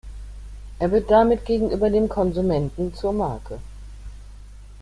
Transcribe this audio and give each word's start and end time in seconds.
Er 0.79 0.89
wird 0.91 1.11
damit 1.11 1.45
gegenüber 1.45 1.91
dem 1.91 2.09
Konsumenten 2.09 2.91
zur 2.95 3.13
Marke. 3.13 3.59